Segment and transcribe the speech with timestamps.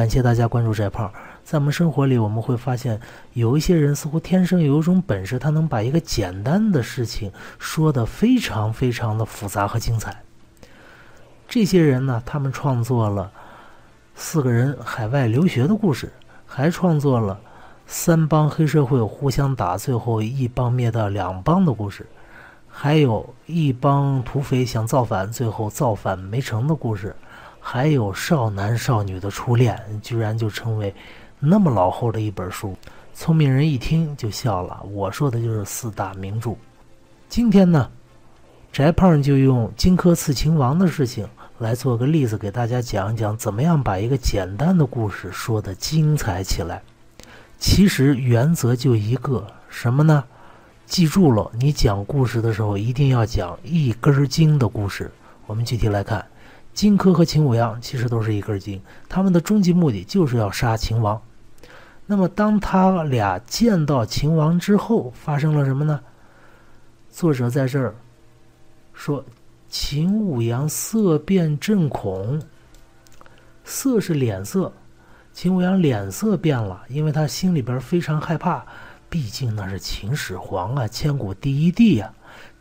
[0.00, 1.12] 感谢大家关注翟胖。
[1.44, 2.98] 在我们生活里，我们会发现
[3.34, 10.22] 有一些人似乎天生有一种本事，他能把一个简单的事情说得非常非常的复杂和精彩。
[11.46, 13.30] 这些人呢，他们创作了
[14.14, 16.10] 四个人海外留学的故事，
[16.46, 17.38] 还创作了
[17.86, 22.06] 三帮黑社会互相打，最后一帮灭掉两帮的故事，
[22.70, 27.14] 还有一帮土匪想造反，最后造反没成的故事，
[27.60, 30.92] 还有少男少女的初恋，居然就成为
[31.38, 32.76] 那么老厚的一本书。
[33.14, 34.82] 聪明人一听就笑了。
[34.90, 36.54] 我说的就是四大名著。
[37.28, 37.90] 今天呢，
[38.72, 41.28] 翟胖就用荆轲刺秦王的事情。
[41.58, 46.82] 来做个例子给大家讲一讲，怎么样把一个简单的故事说得精彩起来。
[47.58, 50.24] 其实原则就一个，什么呢？
[50.86, 55.10] 记住了，你讲故事的时候一定要讲一根筋的故事。
[55.46, 56.24] 我们具体来看，
[56.80, 61.20] 荆轲和秦舞阳其实都是一根筋，他们的终极目的就是要杀秦王。
[62.06, 66.00] 那么当他俩见到秦王之后，发生了什么呢？
[67.10, 67.94] 作者在这儿
[68.94, 69.22] 说。
[69.68, 72.40] 秦舞阳色变震恐，
[73.62, 74.72] 色是脸色，
[75.34, 78.64] 秦舞阳脸色变了，因为他心里边非常害怕，
[79.10, 82.10] 毕竟那是秦始皇啊，千古第一帝呀。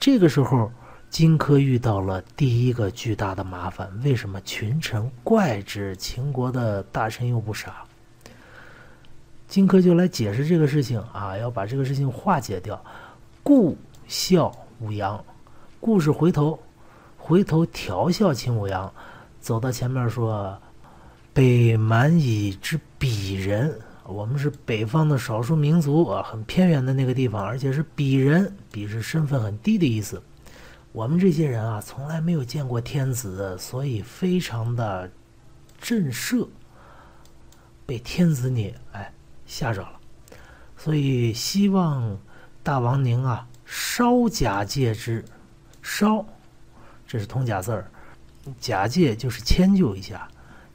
[0.00, 0.72] 这个时候，
[1.16, 5.96] 荆轲遇到了第一个巨大的麻烦，为什么群臣怪之？
[5.96, 7.86] 秦国的大臣又不傻，
[9.48, 12.78] 荆轲就来解释这个事情啊，要把这个事情化解掉。
[13.42, 15.24] 故笑武阳，
[15.80, 16.58] 故事回头。
[17.16, 18.92] 回头调笑秦舞阳，
[19.40, 20.54] 走到前面说
[21.32, 30.22] ：“北蛮夷之鄙人，我们是北方的少数民族啊，很偏远的那个地方，而且是鄙人，鄙是身份很低的意思。
[30.96, 35.10] 我们这些人啊，从来没有见过天子，所以非常的
[35.78, 36.48] 震慑，
[37.84, 39.12] 被天子你哎
[39.44, 40.00] 吓着了，
[40.74, 42.18] 所以希望
[42.62, 45.22] 大王您啊，稍假借之，
[45.82, 46.24] 稍。”
[47.06, 47.90] 这是通假字儿，
[48.58, 50.26] 假借就是迁就一下，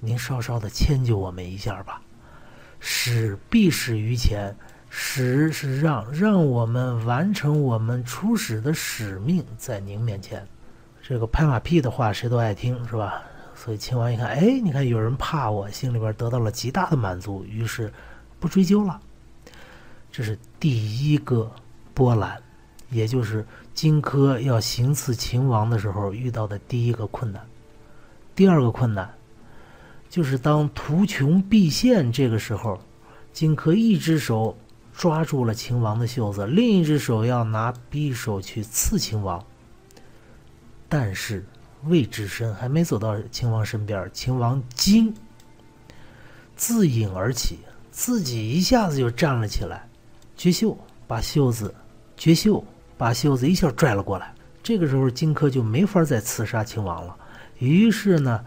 [0.00, 2.02] 您稍稍的迁就我们一下吧。
[2.80, 4.52] 使必使于前，
[4.90, 10.46] 使是让，让我们完成我们初始的使命，在您面前。
[11.02, 13.22] 这个拍马屁的话谁都爱听，是吧？
[13.54, 17.92] 所以秦王一看，哎，你看有人怕我，心里边得到了极大的满足，于是
[18.38, 19.00] 不追究了。
[20.10, 21.50] 这是第一个
[21.94, 22.40] 波澜，
[22.90, 23.44] 也就是。
[23.74, 27.40] 荆轲要行刺秦王的时候遇到的第一个困难，
[28.34, 29.08] 第二个困难，
[30.10, 32.76] 就是当图穷匕现这个时候，
[33.32, 34.58] 荆轲一只手
[34.98, 39.42] 抓住了秦王的袖子，另一只手要拿匕首去刺秦王。
[40.88, 41.46] 但是
[41.84, 45.14] 未至身，还没走到秦王身边，秦王惊，
[46.56, 47.60] 自引而起，
[47.92, 49.88] 自己一下子就站了起来，
[50.36, 50.76] 绝袖
[51.06, 51.72] 把袖子
[52.16, 52.62] 绝袖。
[52.96, 57.16] 把袖子一下拽了过来，这个时候荆轲就没法再刺杀秦王了。
[57.60, 58.44] 于是呢，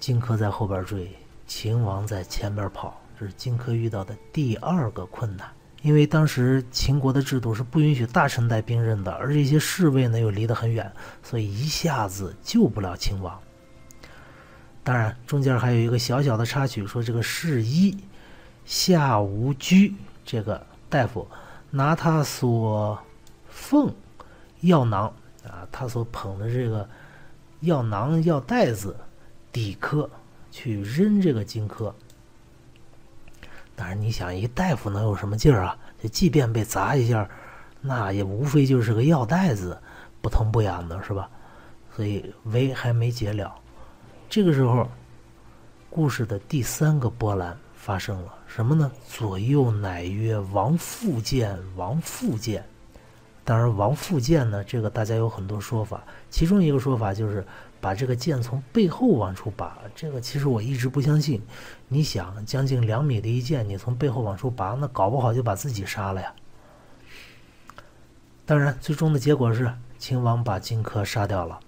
[0.00, 1.14] 荆轲在后边追，
[1.46, 2.98] 秦王在前边跑。
[3.20, 5.46] 这是荆轲遇到的第二个困难，
[5.82, 10.90] 因为当时秦国的制度是不允许大臣带兵刃的，而这些侍卫呢又离得很远，
[11.22, 13.38] 所以一下子救不了秦王。
[14.82, 17.96] 当然，中间还有一个小小的插曲，说这个侍医
[18.64, 19.94] 夏无居
[20.24, 21.28] 这个大夫
[21.70, 22.98] 拿他所。
[23.54, 23.94] 奉
[24.62, 26.88] 药囊啊，他所捧的这个
[27.60, 28.96] 药囊、药袋子，
[29.52, 30.08] 抵轲
[30.50, 31.92] 去扔这个荆轲。
[33.84, 35.76] 但是你想，一大夫能有什么劲儿啊？
[36.00, 37.28] 就即便被砸一下，
[37.80, 39.76] 那也无非就是个药袋子，
[40.20, 41.28] 不疼不痒的，是吧？
[41.96, 43.52] 所以围还没解了。
[44.30, 44.88] 这个时候，
[45.90, 48.88] 故事的第三个波澜发生了，什么呢？
[49.08, 52.64] 左右乃曰：“王复见，王复见。”
[53.44, 54.62] 当然，王复剑呢？
[54.62, 57.44] 这个大家有很多说法，其中一个说法就是
[57.80, 59.76] 把这个剑从背后往出拔。
[59.96, 61.42] 这个其实我一直不相信。
[61.88, 66.32] 你想，将近两米的一剑，你从背后往出拔，那搞不好就把自己杀了呀。
[68.46, 71.58] 当然，最终的结果是秦王把荆轲杀掉了。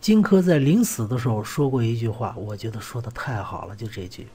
[0.00, 4.26] 荆轲在临死的时候说过一句话，我觉得说的太好了，就这句：“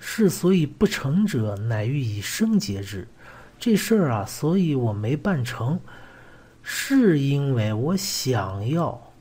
[0.00, 3.06] 是所以不成者，乃欲以生节之。”
[3.58, 5.80] 这事儿啊，所以我没办成，
[6.62, 9.12] 是因为我想要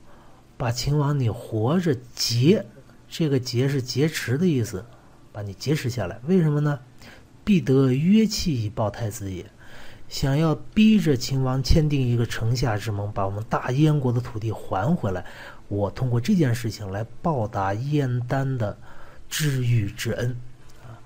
[0.57, 2.65] 把秦王你活着劫，
[3.09, 4.85] 这个劫是劫持的意思，
[5.31, 6.19] 把你劫持下来。
[6.27, 6.79] 为什么呢？
[7.43, 9.45] 必得约契以报太子也，
[10.09, 15.25] 想要逼着秦王签订一个城下之盟，把我们大燕国的土地还回来。
[15.69, 18.77] 我通过这件事情来报答燕丹的
[19.29, 20.37] 知遇之恩
[20.83, 20.99] 啊。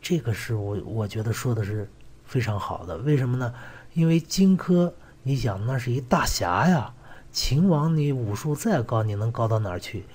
[0.00, 1.90] 这个是我我觉得说的是
[2.32, 2.96] 非常好的。
[2.96, 3.52] 为什么呢？
[3.92, 4.90] 因为荆轲，
[5.22, 6.94] 你想那是一大侠呀。
[7.30, 10.06] 秦王，你武术再高，你能高到哪儿去？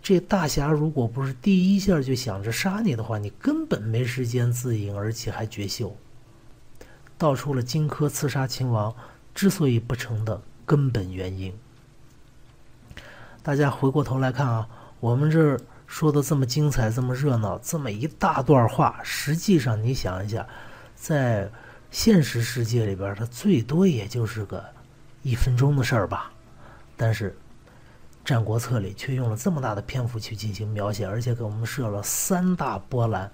[0.00, 5.94] 这大侠如果不是第一下就想着杀你的话，你根本没时间自饮，而且还绝秀。
[7.18, 8.94] 道出了荆轲刺杀秦王
[9.34, 11.52] 之所以不成的根本原因。
[13.42, 14.66] 大家回过头来看啊，
[14.98, 20.46] 我们这儿说的这么精彩，这么热闹，这么一大段话，实际上你想一下，
[20.94, 21.50] 在
[21.96, 24.62] 现实世界里边，它最多也就是个
[25.22, 26.30] 一分钟的事儿吧。
[26.94, 27.30] 但是，
[28.22, 33.30] 《战国策》里却用了这么大的篇幅去进行描写，而且给我们设了三大波澜，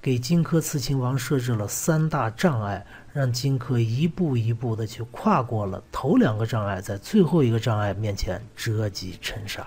[0.00, 9.66] 给荆轲刺秦王设置了三大障碍，让荆轲一步一步的去跨过了头两个障碍，在最后一个障碍面前折戟沉沙。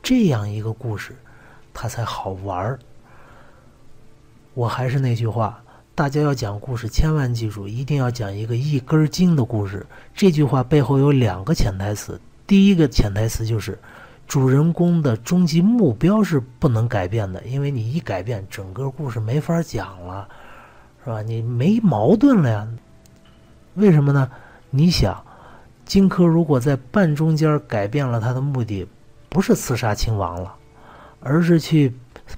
[0.00, 1.16] 这样一个故事，
[1.74, 2.78] 它才好玩儿。
[4.54, 5.60] 我还是那句话。
[6.00, 9.84] 大家要讲故事，千万记住，一定要讲一个一根筋的故事。
[10.14, 12.18] 这句话背后有两个潜台词。
[12.46, 13.78] 第一个潜台词就是，
[14.26, 20.26] 主人公的终极目标是不能改变的，因为你一改变，整个故事没法讲了，
[21.04, 21.20] 是吧？
[21.20, 22.66] 你没矛盾了呀？
[23.74, 24.30] 为什么呢？
[24.70, 25.22] 你想，
[25.84, 28.86] 荆轲如果在半中间改变了他的目的，
[29.28, 30.54] 不是刺杀秦王了，
[31.20, 31.92] 而是去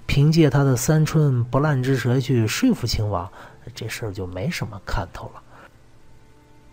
[0.06, 3.30] 凭借他的三寸不烂之舌去说服秦王。
[3.74, 5.42] 这事儿就没什么看头了。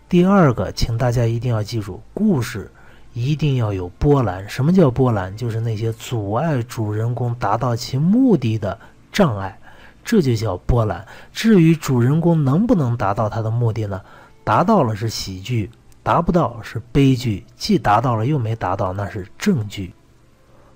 [0.08, 2.70] 第二个，请大家一定要记住，故事
[3.12, 4.48] 一定要有波澜。
[4.48, 5.36] 什么叫波澜？
[5.36, 8.76] 就是那些阻碍主人公达到其目的的
[9.12, 9.56] 障碍，
[10.04, 11.06] 这就叫波澜。
[11.32, 14.02] 至于主人公能不能达到他的目的呢？
[14.42, 15.70] 达到了是喜剧，
[16.02, 17.44] 达不到是悲剧。
[17.56, 19.92] 既达到了又没达到，那是正剧。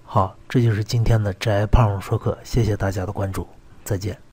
[0.05, 3.45] 好，这就是今天的宅胖说课，谢谢大家的关注，
[3.83, 4.17] 再见。